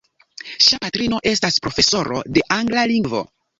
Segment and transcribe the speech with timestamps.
[0.67, 3.25] Ŝia patrino estas profesoro de angla lingvo.